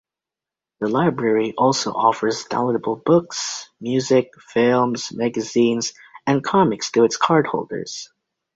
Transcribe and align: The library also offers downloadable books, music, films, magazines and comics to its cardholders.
The 0.79 0.89
library 0.89 1.53
also 1.59 1.91
offers 1.93 2.45
downloadable 2.45 3.03
books, 3.05 3.69
music, 3.79 4.31
films, 4.41 5.13
magazines 5.13 5.93
and 6.25 6.43
comics 6.43 6.89
to 6.93 7.03
its 7.03 7.19
cardholders. 7.19 8.07